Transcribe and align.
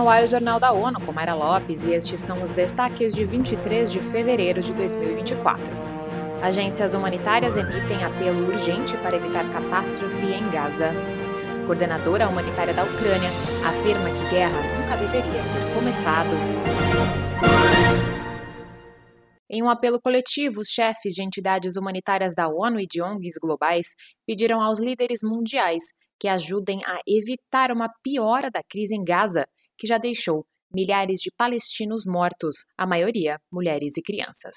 no 0.00 0.08
ar 0.08 0.24
o 0.24 0.26
Jornal 0.26 0.58
da 0.58 0.72
ONU 0.72 0.98
com 1.02 1.12
Mayra 1.12 1.34
Lopes 1.34 1.84
e 1.84 1.92
estes 1.92 2.22
são 2.22 2.42
os 2.42 2.50
destaques 2.52 3.12
de 3.12 3.22
23 3.26 3.92
de 3.92 4.00
fevereiro 4.00 4.62
de 4.62 4.72
2024. 4.72 5.62
Agências 6.42 6.94
humanitárias 6.94 7.54
emitem 7.54 8.02
apelo 8.02 8.48
urgente 8.48 8.96
para 8.96 9.16
evitar 9.16 9.44
catástrofe 9.52 10.24
em 10.24 10.50
Gaza. 10.50 10.92
Coordenadora 11.66 12.30
humanitária 12.30 12.72
da 12.72 12.82
Ucrânia 12.84 13.28
afirma 13.68 14.08
que 14.08 14.30
guerra 14.30 14.56
nunca 14.78 14.96
deveria 14.96 15.32
ter 15.32 15.74
começado. 15.74 16.30
Em 19.50 19.62
um 19.62 19.68
apelo 19.68 20.00
coletivo, 20.00 20.60
os 20.60 20.68
chefes 20.68 21.12
de 21.12 21.22
entidades 21.22 21.76
humanitárias 21.76 22.34
da 22.34 22.48
ONU 22.48 22.80
e 22.80 22.86
de 22.86 23.02
ONGs 23.02 23.34
globais 23.38 23.88
pediram 24.26 24.62
aos 24.62 24.80
líderes 24.80 25.18
mundiais 25.22 25.82
que 26.18 26.26
ajudem 26.26 26.80
a 26.86 27.00
evitar 27.06 27.70
uma 27.70 27.90
piora 28.02 28.50
da 28.50 28.60
crise 28.62 28.94
em 28.94 29.04
Gaza, 29.04 29.46
que 29.80 29.86
já 29.86 29.96
deixou 29.96 30.44
milhares 30.72 31.20
de 31.20 31.32
palestinos 31.36 32.04
mortos, 32.06 32.64
a 32.78 32.86
maioria 32.86 33.38
mulheres 33.50 33.96
e 33.96 34.02
crianças. 34.02 34.56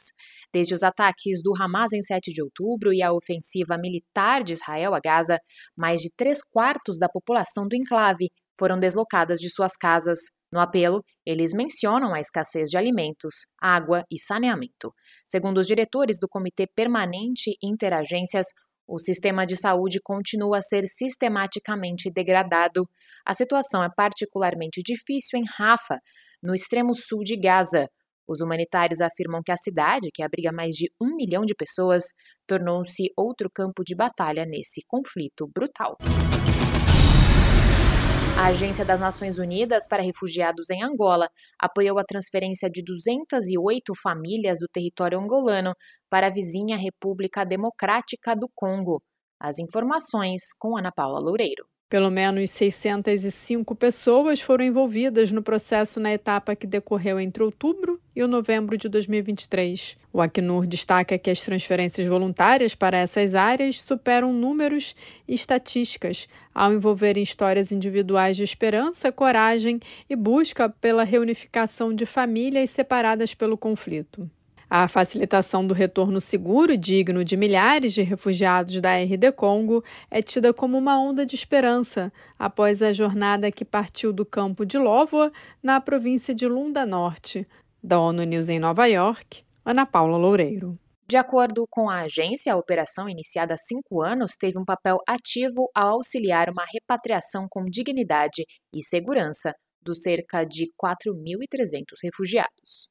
Desde 0.54 0.76
os 0.76 0.84
ataques 0.84 1.42
do 1.42 1.54
Hamas 1.60 1.94
em 1.94 2.02
7 2.02 2.32
de 2.32 2.44
outubro 2.44 2.94
e 2.94 3.02
a 3.02 3.12
ofensiva 3.12 3.78
militar 3.78 4.44
de 4.44 4.54
Israel 4.54 4.94
a 4.94 5.00
Gaza, 5.00 5.40
mais 5.76 6.02
de 6.02 6.10
três 6.16 6.40
quartos 6.44 7.00
da 7.00 7.10
população 7.10 7.68
do 7.68 7.76
enclave 7.76 8.30
foram 8.60 8.80
deslocadas 8.80 9.40
de 9.40 9.50
suas 9.50 9.76
casas. 9.76 10.20
No 10.52 10.60
apelo, 10.60 11.02
eles 11.26 11.52
mencionam 11.52 12.14
a 12.14 12.20
escassez 12.20 12.70
de 12.70 12.78
alimentos, 12.78 13.34
água 13.60 14.04
e 14.12 14.20
saneamento. 14.20 14.94
Segundo 15.26 15.58
os 15.58 15.66
diretores 15.66 16.20
do 16.20 16.28
Comitê 16.30 16.68
Permanente 16.68 17.58
Interagências, 17.64 18.46
o 18.94 19.00
sistema 19.00 19.44
de 19.44 19.58
saúde 19.58 20.00
continua 20.00 20.60
a 20.60 20.62
ser 20.62 20.84
sistematicamente 20.86 22.12
degradado. 22.14 22.88
A 23.26 23.34
situação 23.34 23.84
é 23.84 23.90
particularmente 23.90 24.84
difícil 24.86 25.40
em 25.40 25.46
Rafa, 25.58 25.98
no 26.44 26.54
extremo 26.54 26.94
sul 26.94 27.24
de 27.24 27.36
Gaza. 27.36 27.88
Os 28.28 28.40
humanitários 28.40 29.02
afirmam 29.02 29.42
que 29.44 29.52
a 29.52 29.58
cidade, 29.58 30.12
que 30.14 30.22
abriga 30.22 30.52
mais 30.52 30.76
de 30.76 30.92
um 31.02 31.16
milhão 31.16 31.44
de 31.44 31.56
pessoas, 31.56 32.04
tornou-se 32.48 33.12
outro 33.18 33.50
campo 33.52 33.84
de 33.84 33.96
batalha 33.96 34.46
nesse 34.46 34.82
conflito 34.88 35.50
brutal. 35.52 35.98
A 38.36 38.48
Agência 38.48 38.84
das 38.84 39.00
Nações 39.00 39.38
Unidas 39.38 39.88
para 39.88 40.02
Refugiados 40.02 40.70
em 40.72 40.84
Angola 40.84 41.30
apoiou 41.58 42.00
a 42.00 42.04
transferência 42.04 42.68
de 42.68 42.84
208 42.84 43.94
famílias 44.02 44.58
do 44.60 44.68
território 44.68 45.20
angolano 45.20 45.76
para 46.14 46.28
a 46.28 46.30
vizinha 46.30 46.78
República 46.78 47.44
Democrática 47.44 48.36
do 48.36 48.48
Congo. 48.54 49.02
As 49.40 49.58
informações 49.58 50.54
com 50.60 50.78
Ana 50.78 50.92
Paula 50.92 51.20
Loureiro. 51.20 51.66
Pelo 51.90 52.12
menos 52.12 52.52
605 52.52 53.76
pessoas 53.76 54.40
foram 54.40 54.64
envolvidas 54.64 55.32
no 55.32 55.42
processo 55.42 56.00
na 56.00 56.14
etapa 56.14 56.56
que 56.56 56.68
decorreu 56.68 57.20
entre 57.20 57.42
outubro 57.42 58.00
e 58.16 58.22
o 58.22 58.28
novembro 58.28 58.78
de 58.78 58.88
2023. 58.90 59.98
O 60.14 60.22
Acnur 60.22 60.68
destaca 60.68 61.18
que 61.18 61.32
as 61.32 61.42
transferências 61.42 62.06
voluntárias 62.06 62.76
para 62.76 63.00
essas 63.00 63.34
áreas 63.34 63.82
superam 63.82 64.32
números 64.32 64.96
e 65.28 65.34
estatísticas 65.34 66.28
ao 66.54 66.74
envolverem 66.74 67.24
histórias 67.24 67.72
individuais 67.72 68.38
de 68.38 68.44
esperança, 68.44 69.12
coragem 69.12 69.80
e 70.08 70.16
busca 70.16 70.70
pela 70.70 71.04
reunificação 71.04 71.92
de 71.92 72.06
famílias 72.06 72.70
separadas 72.70 73.34
pelo 73.34 73.58
conflito. 73.58 74.30
A 74.76 74.88
facilitação 74.88 75.68
do 75.68 75.72
retorno 75.72 76.20
seguro 76.20 76.74
e 76.74 76.78
digno 76.78 77.24
de 77.24 77.38
milhares 77.38 77.94
de 77.94 78.02
refugiados 78.02 78.82
da 78.82 78.98
RD 78.98 79.32
Congo 79.34 79.84
é 80.10 80.20
tida 80.20 80.52
como 80.52 80.80
uma 80.80 81.00
onda 81.00 81.28
de 81.28 81.36
esperança 81.36 82.12
após 82.40 82.82
a 82.82 82.92
jornada 82.92 83.52
que 83.52 83.64
partiu 83.64 84.12
do 84.12 84.26
campo 84.26 84.66
de 84.66 84.80
Lóvoa, 84.80 85.32
na 85.62 85.80
província 85.80 86.34
de 86.34 86.48
Lunda 86.48 86.88
Norte. 86.88 87.46
Da 87.84 88.00
ONU 88.00 88.24
News 88.24 88.50
em 88.50 88.58
Nova 88.58 88.88
York, 88.88 89.44
Ana 89.64 89.86
Paula 89.86 90.18
Loureiro. 90.18 90.76
De 91.08 91.18
acordo 91.18 91.68
com 91.70 91.88
a 91.88 92.00
agência, 92.06 92.52
a 92.52 92.58
operação, 92.58 93.08
iniciada 93.08 93.54
há 93.54 93.58
cinco 93.58 94.02
anos, 94.02 94.32
teve 94.36 94.58
um 94.58 94.66
papel 94.66 94.98
ativo 95.08 95.70
ao 95.76 95.98
auxiliar 95.98 96.50
uma 96.50 96.66
repatriação 96.74 97.46
com 97.48 97.64
dignidade 97.66 98.44
e 98.74 98.82
segurança 98.84 99.54
dos 99.84 100.02
cerca 100.02 100.44
de 100.44 100.66
4.300 100.84 101.84
refugiados. 102.04 102.90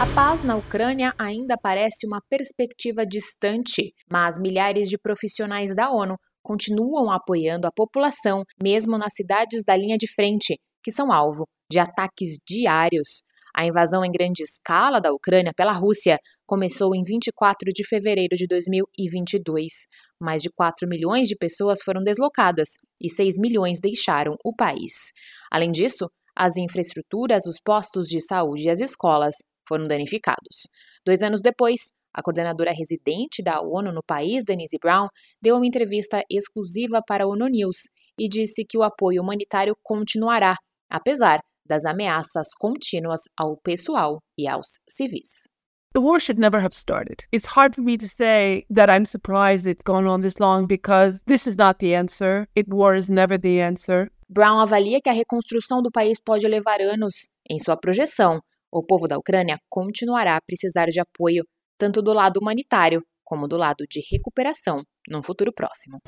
A 0.00 0.06
paz 0.14 0.42
na 0.42 0.56
Ucrânia 0.56 1.14
ainda 1.18 1.56
parece 1.56 2.06
uma 2.06 2.20
perspectiva 2.28 3.06
distante, 3.06 3.92
mas 4.10 4.38
milhares 4.38 4.88
de 4.88 4.98
profissionais 4.98 5.74
da 5.76 5.90
ONU 5.90 6.16
continuam 6.42 7.10
apoiando 7.10 7.66
a 7.66 7.72
população, 7.72 8.42
mesmo 8.60 8.98
nas 8.98 9.12
cidades 9.14 9.62
da 9.64 9.76
linha 9.76 9.96
de 9.96 10.12
frente, 10.12 10.58
que 10.82 10.90
são 10.90 11.12
alvo 11.12 11.46
de 11.70 11.78
ataques 11.78 12.38
diários. 12.46 13.22
A 13.54 13.66
invasão 13.66 14.02
em 14.04 14.10
grande 14.10 14.42
escala 14.42 14.98
da 14.98 15.12
Ucrânia 15.12 15.52
pela 15.54 15.72
Rússia 15.72 16.18
começou 16.46 16.94
em 16.94 17.02
24 17.04 17.70
de 17.72 17.86
fevereiro 17.86 18.34
de 18.34 18.46
2022. 18.46 19.72
Mais 20.20 20.42
de 20.42 20.50
4 20.50 20.88
milhões 20.88 21.28
de 21.28 21.36
pessoas 21.36 21.80
foram 21.84 22.02
deslocadas 22.02 22.70
e 23.00 23.10
6 23.10 23.34
milhões 23.38 23.78
deixaram 23.80 24.36
o 24.42 24.54
país. 24.54 25.12
Além 25.50 25.70
disso, 25.70 26.08
as 26.34 26.56
infraestruturas, 26.56 27.44
os 27.46 27.60
postos 27.62 28.08
de 28.08 28.20
saúde 28.20 28.64
e 28.64 28.70
as 28.70 28.80
escolas 28.80 29.34
foram 29.66 29.86
danificados. 29.86 30.68
Dois 31.04 31.22
anos 31.22 31.40
depois, 31.40 31.90
a 32.14 32.22
coordenadora 32.22 32.72
residente 32.72 33.42
da 33.42 33.60
ONU 33.60 33.92
no 33.92 34.02
país, 34.02 34.44
Denise 34.44 34.78
Brown, 34.78 35.08
deu 35.40 35.56
uma 35.56 35.66
entrevista 35.66 36.22
exclusiva 36.30 37.00
para 37.06 37.24
a 37.24 37.26
ONU 37.26 37.46
News 37.48 37.88
e 38.18 38.28
disse 38.28 38.64
que 38.68 38.76
o 38.76 38.82
apoio 38.82 39.22
humanitário 39.22 39.74
continuará, 39.82 40.56
apesar 40.90 41.40
das 41.66 41.84
ameaças 41.84 42.48
contínuas 42.58 43.22
ao 43.36 43.56
pessoal 43.56 44.18
e 44.36 44.46
aos 44.46 44.66
civis. 44.88 45.48
The 45.94 46.00
war 46.00 46.18
should 46.18 46.40
never 46.40 46.58
have 46.58 46.74
started. 46.74 47.26
It's 47.30 47.46
hard 47.46 47.74
for 47.74 47.82
me 47.82 47.98
to 47.98 48.08
say 48.08 48.64
that 48.74 48.90
I'm 48.90 49.04
surprised 49.04 49.66
it's 49.66 49.84
gone 49.84 50.08
on 50.08 50.22
this 50.22 50.40
long 50.40 50.66
because 50.66 51.20
this 51.26 51.46
is 51.46 51.56
not 51.56 51.78
the 51.80 51.94
answer. 51.94 52.46
It 52.54 52.66
war 52.68 52.96
is 52.96 53.10
never 53.10 53.38
the 53.38 53.60
answer. 53.60 54.10
Brown 54.28 54.60
avalia 54.60 55.00
que 55.02 55.10
a 55.10 55.12
reconstrução 55.12 55.82
do 55.82 55.90
país 55.90 56.18
pode 56.18 56.48
levar 56.48 56.80
anos. 56.80 57.28
Em 57.48 57.58
sua 57.58 57.76
projeção, 57.76 58.40
o 58.72 58.82
povo 58.82 59.06
da 59.06 59.18
Ucrânia 59.18 59.58
continuará 59.68 60.36
a 60.36 60.40
precisar 60.40 60.86
de 60.86 61.00
apoio 61.00 61.44
tanto 61.78 62.00
do 62.00 62.12
lado 62.12 62.38
humanitário 62.40 63.02
como 63.22 63.46
do 63.46 63.56
lado 63.56 63.84
de 63.88 64.00
recuperação 64.10 64.82
num 65.08 65.22
futuro 65.22 65.52
próximo. 65.52 65.98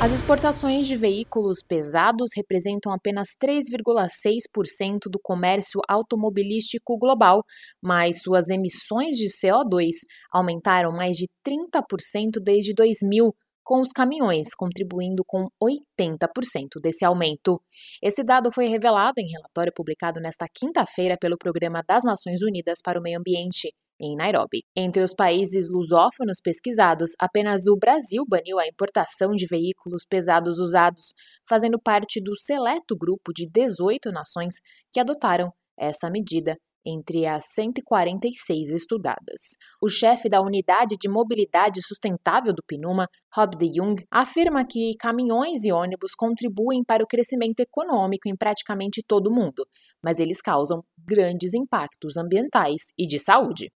As 0.00 0.12
exportações 0.12 0.86
de 0.86 0.96
veículos 0.96 1.62
pesados 1.66 2.30
representam 2.36 2.92
apenas 2.92 3.28
3,6% 3.42 5.08
do 5.10 5.18
comércio 5.22 5.80
automobilístico 5.88 6.98
global, 6.98 7.42
mas 7.82 8.20
suas 8.20 8.50
emissões 8.50 9.16
de 9.16 9.28
CO2 9.28 9.92
aumentaram 10.30 10.92
mais 10.92 11.16
de 11.16 11.26
30% 11.46 12.32
desde 12.42 12.74
2000, 12.74 13.32
com 13.64 13.80
os 13.80 13.90
caminhões 13.90 14.54
contribuindo 14.54 15.24
com 15.26 15.48
80% 15.62 16.80
desse 16.82 17.04
aumento. 17.04 17.60
Esse 18.02 18.22
dado 18.22 18.52
foi 18.52 18.66
revelado 18.66 19.14
em 19.18 19.30
relatório 19.30 19.72
publicado 19.74 20.20
nesta 20.20 20.46
quinta-feira 20.52 21.16
pelo 21.18 21.38
Programa 21.38 21.82
das 21.86 22.04
Nações 22.04 22.42
Unidas 22.42 22.80
para 22.84 23.00
o 23.00 23.02
Meio 23.02 23.18
Ambiente, 23.18 23.72
em 24.00 24.16
Nairobi. 24.16 24.62
Entre 24.76 25.02
os 25.02 25.14
países 25.14 25.68
lusófonos 25.70 26.38
pesquisados, 26.42 27.12
apenas 27.18 27.66
o 27.66 27.76
Brasil 27.76 28.24
baniu 28.28 28.58
a 28.58 28.66
importação 28.66 29.30
de 29.30 29.46
veículos 29.46 30.04
pesados 30.08 30.58
usados, 30.58 31.14
fazendo 31.48 31.80
parte 31.80 32.20
do 32.20 32.36
seleto 32.36 32.96
grupo 32.96 33.32
de 33.32 33.48
18 33.48 34.10
nações 34.10 34.54
que 34.92 35.00
adotaram 35.00 35.52
essa 35.78 36.10
medida 36.10 36.56
entre 36.84 37.26
as 37.26 37.44
146 37.52 38.70
estudadas. 38.70 39.56
O 39.82 39.88
chefe 39.88 40.28
da 40.28 40.40
Unidade 40.40 40.96
de 41.00 41.08
Mobilidade 41.08 41.80
Sustentável 41.82 42.52
do 42.52 42.62
PNUMA, 42.66 43.08
Rob 43.34 43.56
de 43.56 43.72
Jong, 43.72 44.04
afirma 44.10 44.64
que 44.64 44.92
caminhões 44.98 45.64
e 45.64 45.72
ônibus 45.72 46.12
contribuem 46.16 46.84
para 46.84 47.02
o 47.02 47.06
crescimento 47.06 47.60
econômico 47.60 48.28
em 48.28 48.36
praticamente 48.36 49.02
todo 49.06 49.28
o 49.28 49.34
mundo, 49.34 49.66
mas 50.02 50.18
eles 50.18 50.40
causam 50.40 50.82
grandes 50.98 51.54
impactos 51.54 52.16
ambientais 52.16 52.82
e 52.98 53.06
de 53.06 53.18
saúde. 53.18 53.70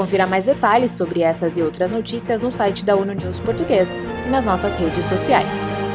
Confira 0.00 0.26
mais 0.26 0.46
detalhes 0.46 0.92
sobre 0.92 1.20
essas 1.20 1.58
e 1.58 1.62
outras 1.62 1.90
notícias 1.90 2.40
no 2.40 2.50
site 2.50 2.86
da 2.86 2.96
ONU 2.96 3.12
News 3.12 3.38
Português 3.38 3.96
e 3.96 4.30
nas 4.30 4.46
nossas 4.46 4.74
redes 4.74 5.04
sociais. 5.04 5.89